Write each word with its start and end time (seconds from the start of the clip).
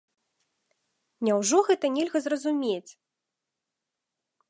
Няўжо 1.27 1.57
гэта 1.69 1.85
нельга 1.99 2.19
зразумець? 2.27 2.91